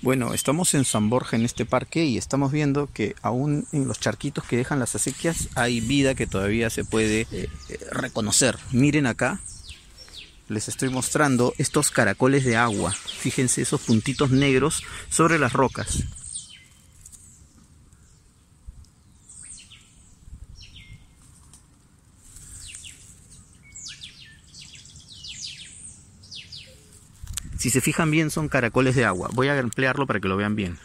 Bueno, 0.00 0.32
estamos 0.32 0.74
en 0.74 0.84
San 0.84 1.10
Borja 1.10 1.36
en 1.36 1.44
este 1.44 1.66
parque 1.66 2.04
y 2.04 2.18
estamos 2.18 2.52
viendo 2.52 2.88
que 2.92 3.16
aún 3.20 3.66
en 3.72 3.88
los 3.88 3.98
charquitos 3.98 4.44
que 4.44 4.56
dejan 4.56 4.78
las 4.78 4.94
acequias 4.94 5.48
hay 5.56 5.80
vida 5.80 6.14
que 6.14 6.28
todavía 6.28 6.70
se 6.70 6.84
puede 6.84 7.22
eh, 7.32 7.48
eh, 7.68 7.78
reconocer. 7.90 8.56
Miren 8.70 9.06
acá, 9.06 9.40
les 10.46 10.68
estoy 10.68 10.90
mostrando 10.90 11.52
estos 11.58 11.90
caracoles 11.90 12.44
de 12.44 12.56
agua. 12.56 12.92
Fíjense 12.92 13.62
esos 13.62 13.80
puntitos 13.80 14.30
negros 14.30 14.84
sobre 15.10 15.36
las 15.36 15.52
rocas. 15.52 16.04
Si 27.58 27.70
se 27.70 27.80
fijan 27.80 28.10
bien 28.10 28.30
son 28.30 28.48
caracoles 28.48 28.94
de 28.94 29.04
agua. 29.04 29.28
Voy 29.34 29.48
a 29.48 29.58
emplearlo 29.58 30.06
para 30.06 30.20
que 30.20 30.28
lo 30.28 30.36
vean 30.36 30.54
bien. 30.54 30.78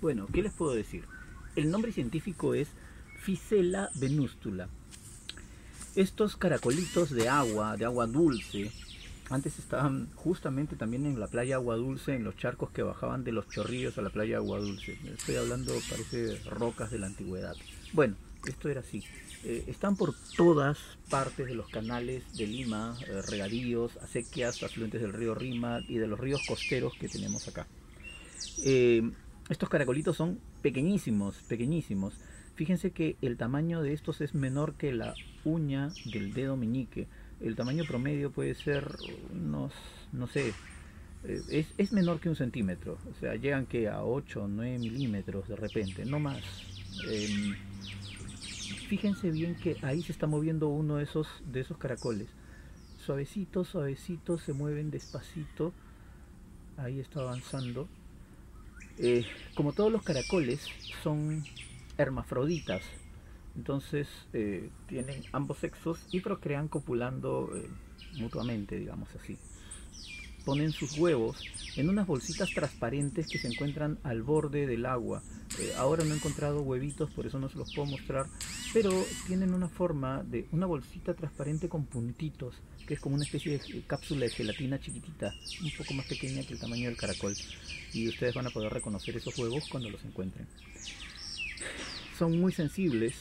Bueno, 0.00 0.26
¿qué 0.32 0.42
les 0.42 0.52
puedo 0.52 0.74
decir? 0.74 1.04
El 1.56 1.70
nombre 1.70 1.92
científico 1.92 2.54
es 2.54 2.68
Ficela 3.20 3.90
venústula. 3.96 4.68
Estos 5.94 6.36
caracolitos 6.36 7.10
de 7.10 7.28
agua, 7.28 7.76
de 7.76 7.84
agua 7.84 8.06
dulce, 8.06 8.70
antes 9.30 9.60
estaban 9.60 10.08
justamente 10.16 10.74
también 10.74 11.06
en 11.06 11.20
la 11.20 11.28
playa 11.28 11.54
Agua 11.54 11.76
Dulce, 11.76 12.16
en 12.16 12.24
los 12.24 12.36
charcos 12.36 12.70
que 12.70 12.82
bajaban 12.82 13.22
de 13.22 13.30
los 13.30 13.48
chorrillos 13.48 13.96
a 13.96 14.02
la 14.02 14.10
playa 14.10 14.38
Agua 14.38 14.58
Dulce. 14.58 14.98
Estoy 15.04 15.36
hablando, 15.36 15.72
parece, 15.88 16.36
rocas 16.50 16.90
de 16.90 16.98
la 16.98 17.06
antigüedad. 17.06 17.54
Bueno, 17.92 18.16
esto 18.44 18.68
era 18.68 18.80
así. 18.80 19.04
Eh, 19.44 19.64
están 19.68 19.94
por 19.94 20.14
todas 20.36 20.78
partes 21.08 21.46
de 21.46 21.54
los 21.54 21.68
canales 21.68 22.24
de 22.36 22.48
Lima, 22.48 22.96
eh, 23.06 23.22
regadíos, 23.22 23.96
acequias, 23.98 24.64
afluentes 24.64 25.00
del 25.00 25.12
río 25.12 25.36
Rima 25.36 25.78
y 25.86 25.98
de 25.98 26.08
los 26.08 26.18
ríos 26.18 26.42
costeros 26.48 26.94
que 26.98 27.08
tenemos 27.08 27.46
acá. 27.46 27.68
Eh, 28.64 29.12
estos 29.50 29.68
caracolitos 29.68 30.16
son 30.16 30.38
pequeñísimos, 30.62 31.42
pequeñísimos. 31.48 32.14
Fíjense 32.54 32.92
que 32.92 33.16
el 33.20 33.36
tamaño 33.36 33.82
de 33.82 33.92
estos 33.92 34.20
es 34.20 34.32
menor 34.32 34.74
que 34.74 34.92
la 34.92 35.14
uña 35.44 35.88
del 36.12 36.32
dedo 36.32 36.56
meñique. 36.56 37.08
El 37.40 37.56
tamaño 37.56 37.84
promedio 37.84 38.30
puede 38.30 38.54
ser 38.54 38.86
unos, 39.32 39.72
no 40.12 40.28
sé, 40.28 40.52
eh, 41.24 41.66
es, 41.76 41.92
menor 41.92 42.20
que 42.20 42.28
un 42.28 42.36
centímetro. 42.36 42.98
O 43.10 43.18
sea, 43.18 43.34
llegan 43.34 43.66
que 43.66 43.88
a 43.88 44.04
8 44.04 44.44
o 44.44 44.48
9 44.48 44.78
milímetros 44.78 45.48
de 45.48 45.56
repente, 45.56 46.04
no 46.04 46.20
más. 46.20 46.42
Em, 47.08 47.56
fíjense 48.88 49.32
bien 49.32 49.56
que 49.56 49.78
ahí 49.82 50.00
se 50.02 50.12
está 50.12 50.28
moviendo 50.28 50.68
uno 50.68 50.96
de 50.96 51.04
esos, 51.04 51.26
de 51.50 51.60
esos 51.60 51.76
caracoles. 51.76 52.28
Suavecito, 53.04 53.64
suavecito, 53.64 54.38
se 54.38 54.52
mueven 54.52 54.92
despacito. 54.92 55.72
Ahí 56.76 57.00
está 57.00 57.20
avanzando 57.20 57.88
eh, 58.98 59.24
como 59.54 59.72
todos 59.72 59.90
los 59.90 60.02
caracoles, 60.02 60.66
son 61.02 61.44
hermafroditas. 61.98 62.82
Entonces 63.56 64.08
eh, 64.32 64.70
tienen 64.86 65.22
ambos 65.32 65.58
sexos 65.58 65.98
y 66.10 66.20
procrean 66.20 66.68
copulando 66.68 67.50
eh, 67.54 67.68
mutuamente, 68.18 68.76
digamos 68.76 69.08
así. 69.14 69.36
Ponen 70.44 70.72
sus 70.72 70.96
huevos 70.98 71.44
en 71.76 71.88
unas 71.88 72.06
bolsitas 72.06 72.50
transparentes 72.54 73.26
que 73.26 73.38
se 73.38 73.48
encuentran 73.48 73.98
al 74.02 74.22
borde 74.22 74.66
del 74.66 74.86
agua. 74.86 75.22
Ahora 75.76 76.04
no 76.04 76.14
he 76.14 76.16
encontrado 76.16 76.62
huevitos, 76.62 77.10
por 77.10 77.26
eso 77.26 77.38
no 77.38 77.48
se 77.48 77.58
los 77.58 77.72
puedo 77.74 77.88
mostrar, 77.88 78.26
pero 78.72 78.90
tienen 79.26 79.54
una 79.54 79.68
forma 79.68 80.22
de 80.22 80.46
una 80.52 80.66
bolsita 80.66 81.14
transparente 81.14 81.68
con 81.68 81.86
puntitos, 81.86 82.54
que 82.86 82.94
es 82.94 83.00
como 83.00 83.14
una 83.14 83.24
especie 83.24 83.58
de 83.58 83.82
cápsula 83.86 84.26
de 84.26 84.30
gelatina 84.30 84.80
chiquitita, 84.80 85.32
un 85.62 85.70
poco 85.76 85.94
más 85.94 86.06
pequeña 86.06 86.42
que 86.42 86.54
el 86.54 86.60
tamaño 86.60 86.88
del 86.88 86.96
caracol 86.96 87.34
y 87.92 88.08
ustedes 88.08 88.34
van 88.34 88.46
a 88.46 88.50
poder 88.50 88.72
reconocer 88.72 89.16
esos 89.16 89.36
huevos 89.38 89.68
cuando 89.70 89.90
los 89.90 90.04
encuentren. 90.04 90.46
Son 92.18 92.38
muy 92.38 92.52
sensibles 92.52 93.14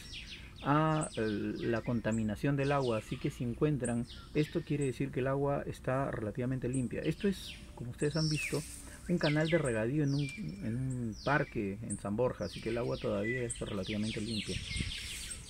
a 0.61 1.09
la 1.15 1.81
contaminación 1.81 2.55
del 2.57 2.71
agua, 2.71 2.97
así 2.97 3.17
que 3.17 3.29
si 3.29 3.43
encuentran, 3.43 4.05
esto 4.33 4.61
quiere 4.61 4.85
decir 4.85 5.11
que 5.11 5.21
el 5.21 5.27
agua 5.27 5.63
está 5.65 6.11
relativamente 6.11 6.67
limpia. 6.67 7.01
Esto 7.01 7.27
es, 7.27 7.53
como 7.75 7.91
ustedes 7.91 8.15
han 8.17 8.29
visto, 8.29 8.61
un 9.09 9.17
canal 9.17 9.49
de 9.49 9.57
regadío 9.57 10.03
en 10.03 10.13
un, 10.13 11.15
parque 11.25 11.77
en 11.81 11.99
San 11.99 12.15
Borja, 12.15 12.45
así 12.45 12.61
que 12.61 12.69
el 12.69 12.77
agua 12.77 12.97
todavía 12.97 13.41
es 13.41 13.59
relativamente 13.59 14.21
limpia. 14.21 14.55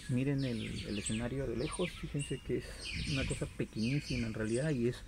Miren 0.09 0.43
el, 0.43 0.87
el 0.87 0.97
escenario 0.97 1.45
de 1.45 1.55
lejos, 1.55 1.91
fíjense 1.91 2.39
que 2.39 2.57
es 2.57 2.65
una 3.11 3.25
cosa 3.25 3.45
pequeñísima 3.45 4.27
en 4.27 4.33
realidad 4.33 4.71
y 4.71 4.87
es 4.87 5.03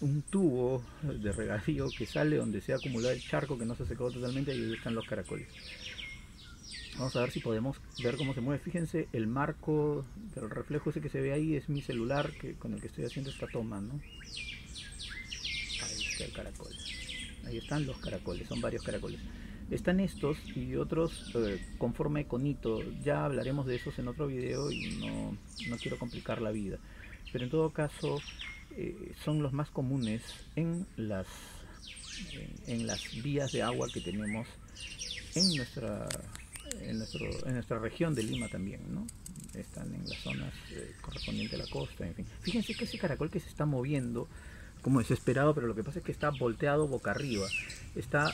un 0.00 0.22
tubo 0.22 0.84
de 1.02 1.32
regadío 1.32 1.88
que 1.96 2.06
sale 2.06 2.36
donde 2.36 2.60
se 2.60 2.72
ha 2.72 2.76
acumulado 2.76 3.12
el 3.12 3.22
charco 3.22 3.58
que 3.58 3.64
no 3.64 3.74
se 3.74 3.82
ha 3.82 3.86
secado 3.86 4.10
totalmente 4.10 4.54
y 4.54 4.60
ahí 4.62 4.74
están 4.74 4.94
los 4.94 5.06
caracoles. 5.06 5.48
Vamos 6.96 7.16
a 7.16 7.20
ver 7.22 7.30
si 7.32 7.40
podemos 7.40 7.76
ver 8.02 8.16
cómo 8.16 8.34
se 8.34 8.40
mueve. 8.40 8.62
Fíjense, 8.62 9.08
el 9.12 9.26
marco 9.26 10.06
del 10.34 10.48
reflejo 10.48 10.90
ese 10.90 11.00
que 11.00 11.08
se 11.08 11.20
ve 11.20 11.32
ahí 11.32 11.56
es 11.56 11.68
mi 11.68 11.82
celular 11.82 12.30
que, 12.40 12.54
con 12.54 12.72
el 12.72 12.80
que 12.80 12.86
estoy 12.86 13.04
haciendo 13.04 13.30
esta 13.30 13.48
toma, 13.48 13.80
¿no? 13.80 14.00
Ahí 15.82 16.06
está 16.06 16.24
el 16.24 16.32
caracol. 16.32 16.72
Ahí 17.46 17.58
están 17.58 17.86
los 17.86 17.96
caracoles, 17.98 18.48
son 18.48 18.60
varios 18.60 18.82
caracoles. 18.82 19.20
Están 19.70 20.00
estos 20.00 20.36
y 20.54 20.76
otros 20.76 21.32
eh, 21.34 21.64
con 21.78 21.94
forma 21.94 22.18
de 22.18 22.26
conito. 22.26 22.80
Ya 23.02 23.24
hablaremos 23.24 23.66
de 23.66 23.76
esos 23.76 23.98
en 23.98 24.08
otro 24.08 24.26
video 24.26 24.70
y 24.70 24.96
no, 24.96 25.36
no 25.68 25.76
quiero 25.78 25.98
complicar 25.98 26.42
la 26.42 26.50
vida. 26.50 26.78
Pero 27.32 27.44
en 27.44 27.50
todo 27.50 27.70
caso, 27.70 28.18
eh, 28.76 29.12
son 29.24 29.42
los 29.42 29.52
más 29.52 29.70
comunes 29.70 30.22
en 30.56 30.86
las, 30.96 31.26
en, 32.66 32.86
las 32.86 33.22
vías 33.22 33.52
de 33.52 33.62
agua 33.62 33.88
que 33.92 34.00
tenemos 34.00 34.48
en 35.34 35.56
nuestra, 35.56 36.08
en, 36.80 36.98
nuestro, 36.98 37.26
en 37.46 37.54
nuestra 37.54 37.78
región 37.78 38.14
de 38.14 38.24
Lima 38.24 38.48
también, 38.48 38.80
¿no? 38.92 39.06
Están 39.54 39.94
en 39.94 40.08
las 40.08 40.18
zonas 40.18 40.52
eh, 40.72 40.92
correspondientes 41.00 41.60
a 41.60 41.62
la 41.64 41.70
costa, 41.70 42.06
en 42.06 42.14
fin. 42.14 42.26
Fíjense 42.40 42.74
que 42.74 42.84
ese 42.84 42.98
caracol 42.98 43.30
que 43.30 43.38
se 43.38 43.48
está 43.48 43.64
moviendo 43.64 44.28
como 44.84 45.00
desesperado, 45.00 45.54
pero 45.54 45.66
lo 45.66 45.74
que 45.74 45.82
pasa 45.82 45.98
es 45.98 46.04
que 46.04 46.12
está 46.12 46.30
volteado 46.30 46.86
boca 46.86 47.10
arriba. 47.10 47.48
Está, 47.96 48.32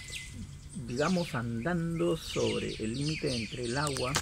digamos, 0.87 1.35
andando 1.35 2.19
sobre 2.19 2.75
el 2.75 2.95
límite 2.95 3.35
entre 3.35 3.65
el 3.65 3.79
agua 3.79 4.13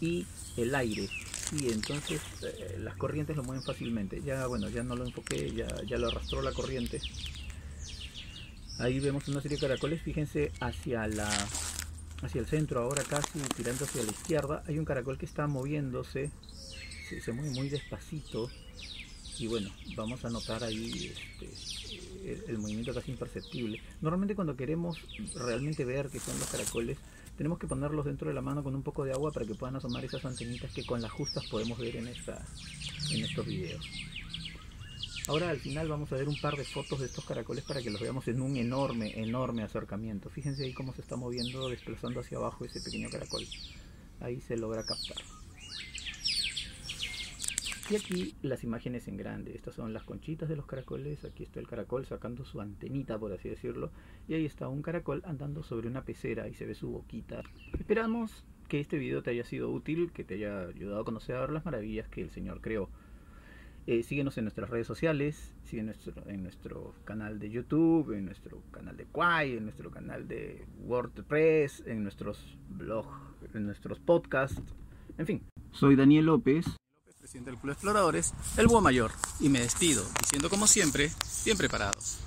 y 0.00 0.24
el 0.56 0.74
aire 0.74 1.08
y 1.52 1.70
entonces 1.70 2.20
eh, 2.42 2.76
las 2.80 2.96
corrientes 2.96 3.36
lo 3.36 3.44
mueven 3.44 3.62
fácilmente. 3.62 4.22
Ya 4.22 4.46
bueno, 4.46 4.68
ya 4.68 4.82
no 4.82 4.96
lo 4.96 5.04
enfoqué, 5.04 5.52
ya, 5.52 5.68
ya 5.86 5.98
lo 5.98 6.08
arrastró 6.08 6.42
la 6.42 6.52
corriente. 6.52 7.00
Ahí 8.78 9.00
vemos 9.00 9.26
una 9.28 9.40
serie 9.40 9.56
de 9.56 9.62
caracoles, 9.62 10.02
fíjense 10.02 10.52
hacia 10.60 11.06
la 11.06 11.28
hacia 12.22 12.40
el 12.40 12.46
centro 12.46 12.80
ahora 12.80 13.02
casi 13.02 13.38
tirando 13.56 13.84
hacia 13.84 14.02
la 14.02 14.10
izquierda, 14.10 14.62
hay 14.66 14.78
un 14.78 14.86
caracol 14.86 15.18
que 15.18 15.26
está 15.26 15.46
moviéndose, 15.46 16.30
se, 17.22 17.32
mueve 17.32 17.50
muy 17.50 17.68
despacito 17.68 18.50
y 19.38 19.46
bueno, 19.46 19.70
vamos 19.96 20.24
a 20.24 20.30
notar 20.30 20.64
ahí 20.64 21.12
este, 21.12 22.50
el, 22.50 22.58
movimiento 22.58 22.94
casi 22.94 23.10
imperceptible. 23.10 23.80
Normalmente 24.00 24.34
cuando 24.34 24.56
queremos 24.56 24.98
realmente 25.34 25.84
ver 25.84 26.08
que 26.08 26.20
son 26.20 26.38
los 26.38 26.48
caracoles, 26.48 26.98
tenemos 27.36 27.58
que 27.58 27.66
ponerlos 27.66 28.04
dentro 28.06 28.28
de 28.28 28.34
la 28.34 28.40
mano 28.40 28.62
con 28.62 28.74
un 28.74 28.82
poco 28.82 29.04
de 29.04 29.12
agua 29.12 29.32
para 29.32 29.46
que 29.46 29.54
puedan 29.54 29.76
asomar 29.76 30.04
esas 30.04 30.24
antenitas 30.24 30.72
que 30.72 30.86
con 30.86 31.02
las 31.02 31.12
justas 31.12 31.44
podemos 31.46 31.78
ver 31.78 31.96
en, 31.96 32.08
esta, 32.08 32.44
en 33.10 33.24
estos 33.24 33.46
videos. 33.46 33.84
Ahora 35.28 35.50
al 35.50 35.58
final 35.58 35.88
vamos 35.88 36.12
a 36.12 36.16
ver 36.16 36.28
un 36.28 36.40
par 36.40 36.56
de 36.56 36.64
fotos 36.64 37.00
de 37.00 37.06
estos 37.06 37.24
caracoles 37.24 37.64
para 37.64 37.82
que 37.82 37.90
los 37.90 38.00
veamos 38.00 38.28
en 38.28 38.40
un 38.40 38.56
enorme, 38.56 39.20
enorme 39.20 39.64
acercamiento. 39.64 40.30
Fíjense 40.30 40.64
ahí 40.64 40.72
cómo 40.72 40.94
se 40.94 41.02
está 41.02 41.16
moviendo, 41.16 41.68
desplazando 41.68 42.20
hacia 42.20 42.38
abajo 42.38 42.64
ese 42.64 42.80
pequeño 42.80 43.10
caracol. 43.10 43.44
Ahí 44.20 44.40
se 44.40 44.56
logra 44.56 44.84
captar. 44.84 45.35
Y 47.88 47.94
aquí 47.94 48.34
las 48.42 48.64
imágenes 48.64 49.06
en 49.06 49.16
grande. 49.16 49.54
Estas 49.54 49.74
son 49.74 49.92
las 49.92 50.02
conchitas 50.02 50.48
de 50.48 50.56
los 50.56 50.66
caracoles. 50.66 51.24
Aquí 51.24 51.44
está 51.44 51.60
el 51.60 51.68
caracol 51.68 52.04
sacando 52.04 52.44
su 52.44 52.60
antenita, 52.60 53.16
por 53.16 53.32
así 53.32 53.48
decirlo. 53.48 53.92
Y 54.26 54.34
ahí 54.34 54.44
está 54.44 54.68
un 54.68 54.82
caracol 54.82 55.22
andando 55.24 55.62
sobre 55.62 55.86
una 55.86 56.04
pecera 56.04 56.48
y 56.48 56.54
se 56.54 56.66
ve 56.66 56.74
su 56.74 56.90
boquita. 56.90 57.42
Esperamos 57.78 58.44
que 58.66 58.80
este 58.80 58.98
video 58.98 59.22
te 59.22 59.30
haya 59.30 59.44
sido 59.44 59.70
útil, 59.70 60.10
que 60.12 60.24
te 60.24 60.34
haya 60.34 60.62
ayudado 60.62 61.00
a 61.00 61.04
conocer 61.04 61.50
las 61.50 61.64
maravillas 61.64 62.08
que 62.08 62.22
el 62.22 62.30
Señor 62.30 62.60
creó. 62.60 62.88
Eh, 63.86 64.02
síguenos 64.02 64.36
en 64.36 64.44
nuestras 64.44 64.68
redes 64.68 64.88
sociales, 64.88 65.54
sigue 65.62 65.88
en 66.26 66.42
nuestro 66.42 66.92
canal 67.04 67.38
de 67.38 67.50
YouTube, 67.50 68.14
en 68.14 68.24
nuestro 68.24 68.60
canal 68.72 68.96
de 68.96 69.04
Quai, 69.04 69.56
en 69.56 69.62
nuestro 69.62 69.92
canal 69.92 70.26
de 70.26 70.64
WordPress, 70.86 71.84
en 71.86 72.02
nuestros 72.02 72.58
blogs, 72.68 73.16
en 73.54 73.64
nuestros 73.64 74.00
podcasts, 74.00 74.60
en 75.18 75.26
fin. 75.26 75.42
Soy 75.70 75.94
Daniel 75.94 76.26
López 76.26 76.66
presidente 77.26 77.50
del 77.50 77.58
Club 77.58 77.72
Exploradores, 77.72 78.32
el 78.56 78.68
Búho 78.68 78.80
Mayor, 78.80 79.10
y 79.40 79.48
me 79.48 79.58
despido 79.58 80.04
diciendo 80.20 80.48
como 80.48 80.68
siempre, 80.68 81.10
bien 81.44 81.56
preparados. 81.56 82.18